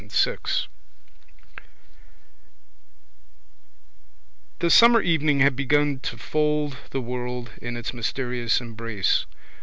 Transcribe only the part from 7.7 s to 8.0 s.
its